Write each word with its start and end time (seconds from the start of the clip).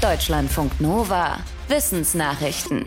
Deutschlandfunk 0.00 0.80
Nova. 0.80 1.36
Wissensnachrichten. 1.68 2.86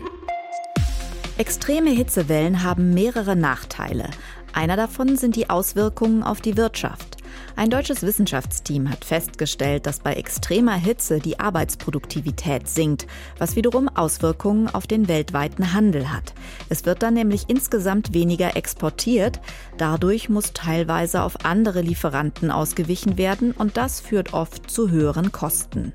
Extreme 1.38 1.90
Hitzewellen 1.90 2.64
haben 2.64 2.92
mehrere 2.92 3.36
Nachteile. 3.36 4.10
Einer 4.52 4.74
davon 4.74 5.16
sind 5.16 5.36
die 5.36 5.48
Auswirkungen 5.48 6.24
auf 6.24 6.40
die 6.40 6.56
Wirtschaft. 6.56 7.18
Ein 7.54 7.70
deutsches 7.70 8.02
Wissenschaftsteam 8.02 8.90
hat 8.90 9.04
festgestellt, 9.04 9.86
dass 9.86 10.00
bei 10.00 10.14
extremer 10.14 10.74
Hitze 10.74 11.20
die 11.20 11.38
Arbeitsproduktivität 11.38 12.66
sinkt, 12.66 13.06
was 13.38 13.54
wiederum 13.54 13.88
Auswirkungen 13.88 14.66
auf 14.68 14.88
den 14.88 15.06
weltweiten 15.06 15.72
Handel 15.72 16.12
hat. 16.12 16.34
Es 16.68 16.84
wird 16.84 17.04
dann 17.04 17.14
nämlich 17.14 17.44
insgesamt 17.46 18.12
weniger 18.12 18.56
exportiert. 18.56 19.40
Dadurch 19.78 20.28
muss 20.28 20.52
teilweise 20.52 21.22
auf 21.22 21.44
andere 21.44 21.80
Lieferanten 21.80 22.50
ausgewichen 22.50 23.16
werden 23.18 23.52
und 23.52 23.76
das 23.76 24.00
führt 24.00 24.32
oft 24.32 24.68
zu 24.68 24.90
höheren 24.90 25.30
Kosten. 25.30 25.92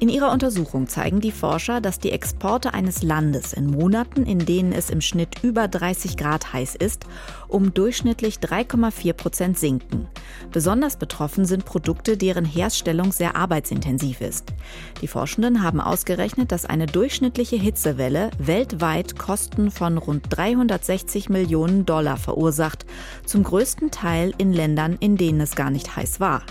In 0.00 0.08
ihrer 0.08 0.32
Untersuchung 0.32 0.88
zeigen 0.88 1.20
die 1.20 1.30
Forscher, 1.30 1.80
dass 1.80 2.00
die 2.00 2.10
Exporte 2.10 2.74
eines 2.74 3.02
Landes 3.02 3.52
in 3.52 3.66
Monaten, 3.66 4.26
in 4.26 4.40
denen 4.40 4.72
es 4.72 4.90
im 4.90 5.00
Schnitt 5.00 5.42
über 5.42 5.68
30 5.68 6.16
Grad 6.16 6.52
heiß 6.52 6.74
ist, 6.74 7.06
um 7.46 7.72
durchschnittlich 7.72 8.36
3,4 8.38 9.12
Prozent 9.12 9.58
sinken. 9.58 10.08
Besonders 10.52 10.96
betroffen 10.96 11.44
sind 11.44 11.64
Produkte, 11.64 12.16
deren 12.16 12.44
Herstellung 12.44 13.12
sehr 13.12 13.36
arbeitsintensiv 13.36 14.20
ist. 14.20 14.52
Die 15.00 15.06
Forschenden 15.06 15.62
haben 15.62 15.80
ausgerechnet, 15.80 16.50
dass 16.50 16.66
eine 16.66 16.86
durchschnittliche 16.86 17.56
Hitzewelle 17.56 18.30
weltweit 18.38 19.16
Kosten 19.16 19.70
von 19.70 19.96
rund 19.96 20.26
360 20.28 21.28
Millionen 21.28 21.86
Dollar 21.86 22.16
verursacht, 22.16 22.84
zum 23.24 23.44
größten 23.44 23.92
Teil 23.92 24.34
in 24.38 24.52
Ländern, 24.52 24.96
in 24.98 25.16
denen 25.16 25.40
es 25.40 25.54
gar 25.54 25.70
nicht 25.70 25.94
heiß 25.94 26.18
war. 26.18 26.42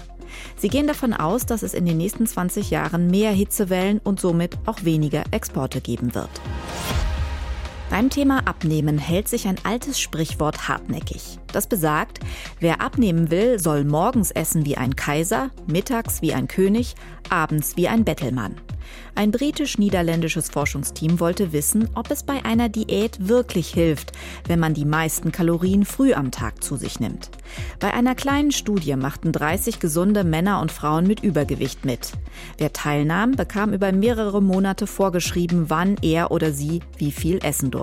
Sie 0.58 0.70
gehen 0.70 0.88
davon 0.88 1.14
aus, 1.14 1.46
dass 1.46 1.64
es 1.64 1.74
in 1.74 1.86
den 1.86 1.98
nächsten 1.98 2.28
20 2.28 2.72
Jahren 2.72 3.10
mehr 3.10 3.32
Hitzewellen 3.32 4.00
und 4.04 4.20
somit 4.20 4.58
auch 4.66 4.84
weniger 4.84 5.24
Exporte 5.32 5.82
geben 5.82 6.16
wird. 6.16 6.30
Beim 7.94 8.10
Thema 8.10 8.48
Abnehmen 8.48 8.98
hält 8.98 9.28
sich 9.28 9.48
ein 9.48 9.58
altes 9.62 10.00
Sprichwort 10.00 10.68
hartnäckig. 10.68 11.38
Das 11.52 11.68
besagt, 11.68 12.20
wer 12.60 12.82
abnehmen 12.82 13.30
will, 13.30 13.60
soll 13.60 13.84
morgens 13.84 14.32
essen 14.32 14.66
wie 14.66 14.78
ein 14.78 14.96
Kaiser, 14.96 15.52
mittags 15.68 16.24
wie 16.24 16.34
ein 16.34 16.48
König, 16.48 16.96
abends 17.30 17.78
wie 17.78 17.88
ein 17.88 18.04
Bettelmann. 18.04 18.56
Ein 19.16 19.32
britisch-niederländisches 19.32 20.50
Forschungsteam 20.50 21.20
wollte 21.20 21.54
wissen, 21.54 21.88
ob 21.94 22.10
es 22.10 22.24
bei 22.24 22.44
einer 22.44 22.68
Diät 22.68 23.28
wirklich 23.28 23.70
hilft, 23.70 24.12
wenn 24.48 24.60
man 24.60 24.74
die 24.74 24.86
meisten 24.86 25.32
Kalorien 25.32 25.86
früh 25.86 26.14
am 26.14 26.32
Tag 26.32 26.64
zu 26.64 26.78
sich 26.78 27.00
nimmt. 27.00 27.30
Bei 27.80 27.94
einer 27.94 28.16
kleinen 28.16 28.52
Studie 28.52 28.96
machten 28.96 29.32
30 29.32 29.80
gesunde 29.80 30.24
Männer 30.24 30.62
und 30.62 30.72
Frauen 30.72 31.06
mit 31.06 31.22
Übergewicht 31.22 31.86
mit. 31.86 32.12
Wer 32.58 32.74
teilnahm, 32.74 33.34
bekam 33.34 33.74
über 33.74 33.92
mehrere 33.92 34.42
Monate 34.42 34.88
vorgeschrieben, 34.88 35.70
wann 35.70 35.98
er 36.02 36.32
oder 36.32 36.52
sie 36.52 36.82
wie 36.98 37.12
viel 37.12 37.40
essen 37.44 37.70
durfte. 37.70 37.83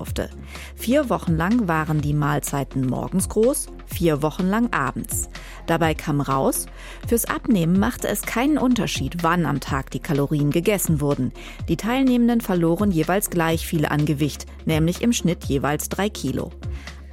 Vier 0.75 1.09
Wochen 1.09 1.35
lang 1.35 1.67
waren 1.67 2.01
die 2.01 2.13
Mahlzeiten 2.13 2.87
morgens 2.87 3.29
groß, 3.29 3.67
vier 3.85 4.21
Wochen 4.21 4.47
lang 4.47 4.71
abends. 4.73 5.29
Dabei 5.67 5.93
kam 5.93 6.21
raus, 6.21 6.65
fürs 7.07 7.25
Abnehmen 7.25 7.79
machte 7.79 8.07
es 8.07 8.23
keinen 8.23 8.57
Unterschied, 8.57 9.23
wann 9.23 9.45
am 9.45 9.59
Tag 9.59 9.91
die 9.91 9.99
Kalorien 9.99 10.51
gegessen 10.51 11.01
wurden. 11.01 11.31
Die 11.67 11.77
Teilnehmenden 11.77 12.41
verloren 12.41 12.91
jeweils 12.91 13.29
gleich 13.29 13.65
viel 13.65 13.85
an 13.85 14.05
Gewicht, 14.05 14.45
nämlich 14.65 15.01
im 15.01 15.13
Schnitt 15.13 15.45
jeweils 15.45 15.89
drei 15.89 16.09
Kilo. 16.09 16.51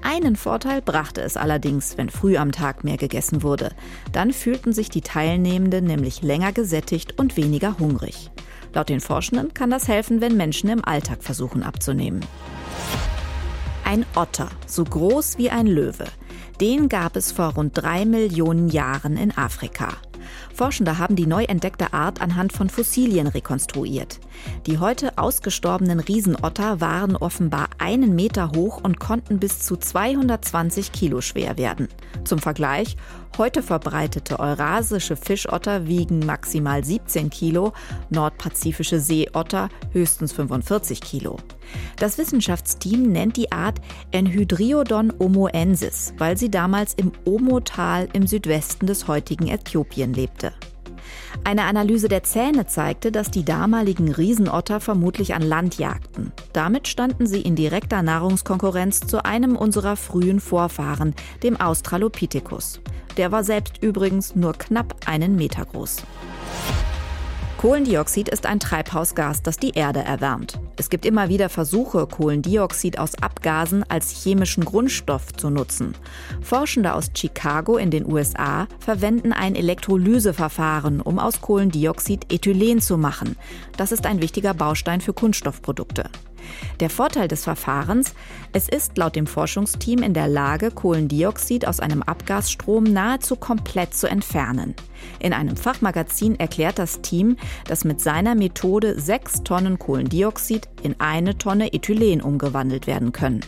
Einen 0.03 0.37
Vorteil 0.37 0.81
brachte 0.81 1.21
es 1.21 1.37
allerdings, 1.37 1.99
wenn 1.99 2.09
früh 2.09 2.37
am 2.37 2.53
Tag 2.53 2.85
mehr 2.85 2.97
gegessen 2.97 3.43
wurde. 3.43 3.71
Dann 4.13 4.33
fühlten 4.33 4.73
sich 4.73 4.89
die 4.89 5.01
Teilnehmenden 5.01 5.85
nämlich 5.85 6.23
länger 6.23 6.53
gesättigt 6.53 7.19
und 7.19 7.37
weniger 7.37 7.79
hungrig. 7.79 8.31
Laut 8.75 8.89
den 8.89 9.01
Forschenden 9.01 9.55
kann 9.55 9.71
das 9.71 9.89
helfen, 9.89 10.21
wenn 10.21 10.37
Menschen 10.37 10.71
im 10.71 10.85
Alltag 10.85 11.23
versuchen 11.23 11.63
abzunehmen. 11.63 12.21
Ein 13.89 14.05
Otter, 14.15 14.51
so 14.67 14.85
groß 14.85 15.39
wie 15.39 15.49
ein 15.49 15.67
Löwe. 15.67 16.05
Den 16.61 16.91
gab 16.91 17.17
es 17.17 17.33
vor 17.33 17.55
rund 17.55 17.73
drei 17.75 18.05
Millionen 18.05 18.69
Jahren 18.69 19.17
in 19.17 19.35
Afrika. 19.35 19.95
Forschende 20.53 20.99
haben 20.99 21.17
die 21.17 21.25
neu 21.25 21.45
entdeckte 21.45 21.95
Art 21.95 22.21
anhand 22.21 22.53
von 22.53 22.69
Fossilien 22.69 23.29
rekonstruiert. 23.29 24.21
Die 24.67 24.79
heute 24.79 25.17
ausgestorbenen 25.17 26.01
Riesenotter 26.01 26.81
waren 26.81 27.17
offenbar 27.17 27.69
einen 27.79 28.15
Meter 28.15 28.53
hoch 28.55 28.81
und 28.83 29.01
konnten 29.01 29.39
bis 29.39 29.61
zu 29.61 29.77
220 29.77 30.93
Kilo 30.93 31.21
schwer 31.21 31.57
werden. 31.57 31.89
Zum 32.25 32.39
Vergleich, 32.39 32.97
heute 33.39 33.63
verbreitete 33.63 34.39
eurasische 34.39 35.17
Fischotter 35.17 35.87
wiegen 35.87 36.21
maximal 36.21 36.85
17 36.85 37.31
Kilo, 37.31 37.73
nordpazifische 38.11 39.01
Seeotter 39.01 39.69
höchstens 39.93 40.33
45 40.33 41.01
Kilo. 41.01 41.39
Das 41.97 42.19
Wissenschaftsteam 42.19 43.03
nennt 43.11 43.37
die 43.37 43.53
Art 43.53 43.81
Enhydriodon 44.11 45.13
omoensis, 45.19 46.15
weil 46.19 46.37
sie 46.37 46.51
damals 46.51 46.95
im 46.95 47.13
Omo-Tal 47.25 48.09
im 48.13 48.27
Südwesten 48.27 48.87
des 48.87 49.09
heutigen 49.09 49.49
Äthiopien 49.49 50.13
lebte. 50.13 50.53
Eine 51.45 51.65
Analyse 51.65 52.09
der 52.09 52.23
Zähne 52.23 52.67
zeigte, 52.67 53.13
dass 53.13 53.31
die 53.31 53.45
damaligen 53.45 54.13
Riesenotter 54.13 54.81
vermutlich 54.81 55.35
an 55.35 55.43
Land 55.43 55.79
jagten. 55.79 56.33
Damit 56.53 56.89
standen 56.89 57.27
sie 57.27 57.41
in 57.41 57.57
direkter 57.57 58.03
Nahrungskonkurrenz 58.03 59.01
zu 59.01 59.25
einem 59.25 59.57
unserer 59.57 59.97
frühen 59.97 60.41
Vorfahren, 60.41 61.15
dem 61.43 61.61
Australopithecus. 61.61 62.81
Der 63.17 63.33
war 63.33 63.45
selbst 63.45 63.83
übrigens 63.83 64.37
nur 64.37 64.53
knapp 64.53 64.97
einen 65.07 65.37
Meter 65.37 65.65
groß. 65.65 66.03
Kohlendioxid 67.59 68.29
ist 68.29 68.47
ein 68.47 68.61
Treibhausgas, 68.61 69.43
das 69.43 69.57
die 69.57 69.71
Erde 69.71 69.99
erwärmt. 69.99 70.61
Es 70.77 70.91
gibt 70.91 71.05
immer 71.05 71.29
wieder 71.29 71.49
Versuche, 71.49 72.07
Kohlendioxid 72.07 73.01
aus 73.01 73.17
Abgasen 73.21 73.85
als 73.91 74.23
chemischen 74.23 74.65
Grundstoff 74.65 75.33
zu 75.33 75.51
nutzen. 75.51 75.97
Forschende 76.41 76.95
aus 76.95 77.11
Chicago 77.17 77.77
in 77.77 77.91
den 77.91 78.07
USA 78.07 78.69
verwenden 78.79 79.33
ein 79.33 79.57
Elektrolyseverfahren, 79.57 81.01
um 81.01 81.19
aus 81.19 81.41
Kohlendioxid 81.41 82.33
Ethylen 82.33 82.81
zu 82.81 82.97
machen. 82.97 83.35
Das 83.77 83.91
ist 83.91 84.07
ein 84.07 84.23
wichtiger 84.23 84.55
Baustein 84.55 85.01
für 85.01 85.13
Kunststoffprodukte. 85.13 86.11
Der 86.81 86.91
Vorteil 86.91 87.29
des 87.29 87.45
Verfahrens, 87.45 88.15
es 88.53 88.69
ist 88.69 88.97
laut 88.97 89.17
dem 89.17 89.27
Forschungsteam 89.27 90.03
in 90.03 90.15
der 90.15 90.29
Lage, 90.29 90.71
Kohlendioxid 90.71 91.67
aus 91.67 91.81
einem 91.81 92.03
Abgasstrom 92.03 92.85
nahezu 92.85 93.37
komplett 93.37 93.95
zu 93.95 94.09
entfernen. 94.09 94.75
In 95.21 95.33
einem 95.33 95.57
Fachmagazin 95.57 96.39
erklärt 96.39 96.79
das 96.79 97.01
Team, 97.01 97.37
dass 97.67 97.85
mit 97.85 98.01
seiner 98.01 98.35
Methode 98.35 99.01
sechs 99.01 99.43
Tonnen 99.43 99.79
Kohlendioxid 99.79 100.69
in 100.83 100.97
eine 101.01 101.39
Tonne 101.39 101.73
Ethylen 101.73 102.21
umgewandelt 102.21 102.87
werden 102.87 103.13
können. 103.13 103.41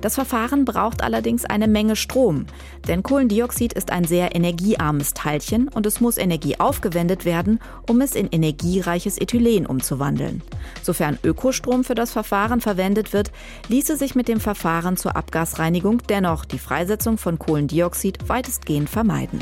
Das 0.00 0.14
Verfahren 0.14 0.64
braucht 0.64 1.02
allerdings 1.02 1.44
eine 1.44 1.68
Menge 1.68 1.96
Strom, 1.96 2.46
denn 2.88 3.02
Kohlendioxid 3.02 3.72
ist 3.72 3.90
ein 3.90 4.04
sehr 4.04 4.34
energiearmes 4.34 5.14
Teilchen 5.14 5.68
und 5.68 5.86
es 5.86 6.00
muss 6.00 6.18
Energie 6.18 6.58
aufgewendet 6.58 7.24
werden, 7.24 7.60
um 7.88 8.00
es 8.00 8.14
in 8.14 8.28
energiereiches 8.30 9.20
Ethylen 9.20 9.66
umzuwandeln. 9.66 10.42
Sofern 10.82 11.18
Ökostrom 11.22 11.84
für 11.84 11.94
das 11.94 12.12
Verfahren 12.12 12.60
verwendet 12.60 13.12
wird, 13.12 13.30
ließe 13.68 13.96
sich 13.96 14.14
mit 14.14 14.28
dem 14.28 14.40
Verfahren 14.40 14.96
zur 14.96 15.16
Abgasreinigung 15.16 16.02
dennoch 16.08 16.44
die 16.44 16.58
Freisetzung 16.58 17.18
von 17.18 17.38
Kohlendioxid 17.38 18.28
weitestgehend 18.28 18.88
vermeiden. 18.88 19.40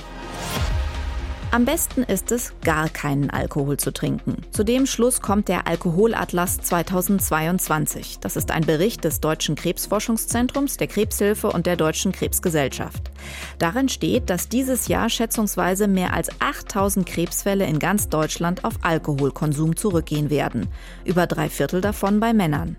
Am 1.51 1.65
besten 1.65 2.03
ist 2.03 2.31
es, 2.31 2.53
gar 2.63 2.91
keinen 2.91 3.31
Alkohol 3.31 3.79
zu 3.79 3.91
trinken. 3.91 4.43
Zu 4.51 4.65
dem 4.65 4.85
Schluss 4.85 5.23
kommt 5.23 5.49
der 5.49 5.67
Alkoholatlas 5.67 6.59
2022. 6.61 8.19
Das 8.21 8.37
ist 8.37 8.51
ein 8.51 8.67
Bericht 8.67 9.03
des 9.03 9.21
Deutschen 9.21 9.55
Krebsforschungszentrums, 9.55 10.77
der 10.77 10.89
Krebshilfe 10.89 11.49
und 11.51 11.65
der 11.65 11.77
Deutschen 11.77 12.13
Krebsgesellschaft. 12.13 13.11
Darin 13.59 13.89
steht, 13.89 14.31
dass 14.31 14.49
dieses 14.49 14.89
Jahr 14.89 15.09
schätzungsweise 15.09 15.89
mehr 15.89 16.15
als 16.15 16.29
8000 16.41 17.07
Krebsfälle 17.07 17.67
in 17.67 17.79
ganz 17.79 18.09
Deutschland 18.09 18.65
auf 18.65 18.75
Alkoholkonsum 18.83 19.77
zurückgehen 19.77 20.31
werden. 20.31 20.69
Über 21.05 21.27
drei 21.27 21.49
Viertel 21.49 21.81
davon 21.81 22.21
bei 22.21 22.33
Männern. 22.33 22.77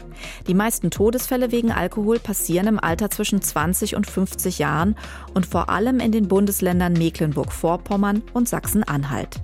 Die 0.48 0.54
meisten 0.54 0.92
Todesfälle 0.92 1.52
wegen 1.52 1.72
Alkohol 1.72 2.20
passieren 2.20 2.68
im 2.68 2.80
Alter 2.80 3.10
zwischen 3.10 3.42
20 3.42 3.96
und 3.96 4.08
50 4.08 4.60
Jahren 4.60 4.96
und 5.34 5.46
vor 5.46 5.70
allem 5.70 6.00
in 6.00 6.12
den 6.12 6.28
Bundesländern 6.28 6.94
Mecklenburg-Vorpommern 6.94 8.24
und 8.34 8.48
Sachsen-Anhalt. 8.48 9.42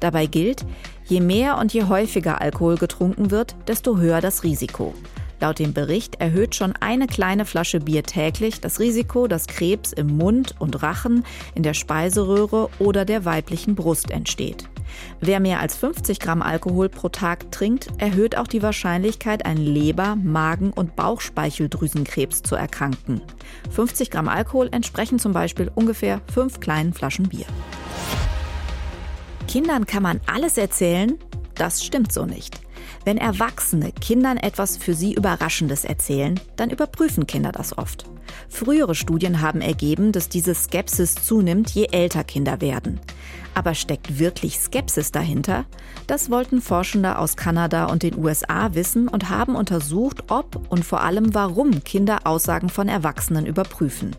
Dabei 0.00 0.26
gilt, 0.26 0.64
je 1.06 1.20
mehr 1.20 1.58
und 1.58 1.72
je 1.72 1.84
häufiger 1.84 2.40
Alkohol 2.40 2.76
getrunken 2.76 3.30
wird, 3.30 3.54
desto 3.68 3.98
höher 3.98 4.20
das 4.20 4.42
Risiko. 4.42 4.94
Laut 5.40 5.58
dem 5.58 5.72
Bericht 5.72 6.20
erhöht 6.20 6.54
schon 6.54 6.74
eine 6.80 7.06
kleine 7.06 7.44
Flasche 7.44 7.80
Bier 7.80 8.02
täglich 8.02 8.60
das 8.60 8.80
Risiko, 8.80 9.26
dass 9.26 9.46
Krebs 9.46 9.92
im 9.92 10.16
Mund 10.16 10.54
und 10.58 10.82
Rachen, 10.82 11.24
in 11.54 11.62
der 11.62 11.74
Speiseröhre 11.74 12.70
oder 12.78 13.04
der 13.04 13.24
weiblichen 13.24 13.74
Brust 13.74 14.10
entsteht. 14.10 14.68
Wer 15.20 15.40
mehr 15.40 15.60
als 15.60 15.76
50 15.76 16.20
Gramm 16.20 16.42
Alkohol 16.42 16.88
pro 16.88 17.08
Tag 17.08 17.50
trinkt, 17.50 17.88
erhöht 17.98 18.36
auch 18.36 18.46
die 18.46 18.62
Wahrscheinlichkeit, 18.62 19.44
an 19.46 19.56
Leber-, 19.56 20.16
Magen- 20.16 20.72
und 20.72 20.96
Bauchspeicheldrüsenkrebs 20.96 22.42
zu 22.42 22.54
erkranken. 22.54 23.20
50 23.70 24.10
Gramm 24.10 24.28
Alkohol 24.28 24.68
entsprechen 24.72 25.18
zum 25.18 25.32
Beispiel 25.32 25.70
ungefähr 25.74 26.20
fünf 26.32 26.60
kleinen 26.60 26.92
Flaschen 26.92 27.28
Bier. 27.28 27.46
Kindern 29.48 29.86
kann 29.86 30.02
man 30.02 30.20
alles 30.26 30.58
erzählen, 30.58 31.18
das 31.54 31.84
stimmt 31.84 32.12
so 32.12 32.26
nicht. 32.26 32.63
Wenn 33.04 33.18
Erwachsene 33.18 33.92
Kindern 33.92 34.38
etwas 34.38 34.78
für 34.78 34.94
sie 34.94 35.12
Überraschendes 35.12 35.84
erzählen, 35.84 36.40
dann 36.56 36.70
überprüfen 36.70 37.26
Kinder 37.26 37.52
das 37.52 37.76
oft. 37.76 38.06
Frühere 38.48 38.94
Studien 38.94 39.42
haben 39.42 39.60
ergeben, 39.60 40.10
dass 40.10 40.30
diese 40.30 40.54
Skepsis 40.54 41.14
zunimmt, 41.14 41.70
je 41.70 41.88
älter 41.92 42.24
Kinder 42.24 42.62
werden. 42.62 43.00
Aber 43.54 43.74
steckt 43.74 44.18
wirklich 44.18 44.58
Skepsis 44.58 45.12
dahinter? 45.12 45.66
Das 46.06 46.30
wollten 46.30 46.62
Forschende 46.62 47.18
aus 47.18 47.36
Kanada 47.36 47.86
und 47.86 48.02
den 48.02 48.16
USA 48.16 48.74
wissen 48.74 49.08
und 49.08 49.28
haben 49.28 49.54
untersucht, 49.54 50.24
ob 50.30 50.60
und 50.70 50.84
vor 50.84 51.02
allem 51.02 51.34
warum 51.34 51.84
Kinder 51.84 52.20
Aussagen 52.24 52.70
von 52.70 52.88
Erwachsenen 52.88 53.44
überprüfen. 53.46 54.16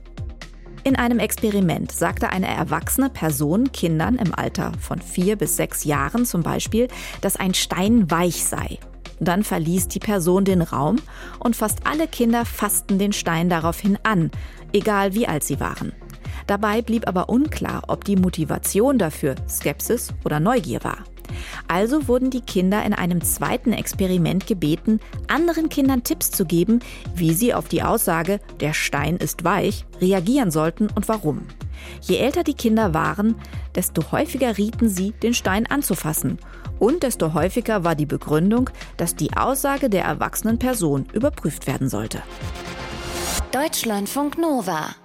In 0.87 0.95
einem 0.95 1.17
Experiment 1.17 1.91
sagte 1.91 2.29
eine 2.29 2.45
erwachsene 2.45 3.09
Person 3.09 3.71
Kindern 3.71 4.17
im 4.17 4.35
Alter 4.35 4.71
von 4.79 5.01
vier 5.01 5.35
bis 5.35 5.55
sechs 5.55 5.83
Jahren 5.83 6.27
zum 6.27 6.43
Beispiel, 6.43 6.89
dass 7.21 7.37
ein 7.37 7.55
Stein 7.55 8.11
weich 8.11 8.45
sei. 8.45 8.77
Dann 9.19 9.43
verließ 9.43 9.87
die 9.87 9.97
Person 9.97 10.45
den 10.45 10.61
Raum 10.61 10.97
und 11.39 11.55
fast 11.55 11.87
alle 11.87 12.07
Kinder 12.07 12.45
fassten 12.45 12.99
den 12.99 13.13
Stein 13.13 13.49
daraufhin 13.49 13.97
an, 14.03 14.29
egal 14.73 15.15
wie 15.15 15.27
alt 15.27 15.43
sie 15.43 15.59
waren. 15.59 15.91
Dabei 16.45 16.83
blieb 16.83 17.07
aber 17.07 17.29
unklar, 17.29 17.85
ob 17.87 18.03
die 18.03 18.15
Motivation 18.15 18.99
dafür 18.99 19.33
Skepsis 19.49 20.13
oder 20.23 20.39
Neugier 20.39 20.83
war. 20.83 20.99
Also 21.67 22.07
wurden 22.07 22.29
die 22.29 22.41
Kinder 22.41 22.83
in 22.83 22.93
einem 22.93 23.21
zweiten 23.23 23.73
Experiment 23.73 24.47
gebeten, 24.47 24.99
anderen 25.27 25.69
Kindern 25.69 26.03
Tipps 26.03 26.31
zu 26.31 26.45
geben, 26.45 26.79
wie 27.15 27.33
sie 27.33 27.53
auf 27.53 27.67
die 27.67 27.83
Aussage, 27.83 28.39
der 28.59 28.73
Stein 28.73 29.17
ist 29.17 29.43
weich, 29.43 29.85
reagieren 30.01 30.51
sollten 30.51 30.87
und 30.93 31.07
warum. 31.07 31.43
Je 32.01 32.17
älter 32.17 32.43
die 32.43 32.53
Kinder 32.53 32.93
waren, 32.93 33.35
desto 33.75 34.11
häufiger 34.11 34.57
rieten 34.57 34.89
sie, 34.89 35.11
den 35.11 35.33
Stein 35.33 35.67
anzufassen. 35.67 36.39
Und 36.79 37.03
desto 37.03 37.33
häufiger 37.33 37.83
war 37.83 37.95
die 37.95 38.05
Begründung, 38.05 38.69
dass 38.97 39.15
die 39.15 39.35
Aussage 39.35 39.89
der 39.89 40.03
erwachsenen 40.03 40.59
Person 40.59 41.05
überprüft 41.13 41.67
werden 41.67 41.89
sollte. 41.89 42.21
Deutschlandfunk 43.51 44.37
Nova 44.37 44.95